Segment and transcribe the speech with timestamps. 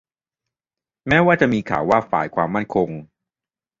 [1.07, 2.89] แม้ว่าจะมีข่าวว่าฝ่ายความมั่นคง